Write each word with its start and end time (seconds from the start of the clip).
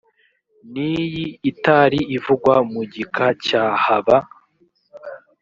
n 0.71 0.73
iyi 0.91 1.25
itari 1.51 1.99
ivugwa 2.17 2.55
mu 2.71 2.81
gika 2.93 3.27
cya 3.45 3.63
haba 3.83 4.17